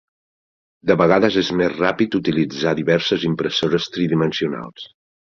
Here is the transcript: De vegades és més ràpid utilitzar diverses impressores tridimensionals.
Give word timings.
De 0.91 0.93
vegades 1.01 1.35
és 1.41 1.49
més 1.59 1.75
ràpid 1.81 2.17
utilitzar 2.19 2.73
diverses 2.79 3.25
impressores 3.29 3.85
tridimensionals. 3.99 4.89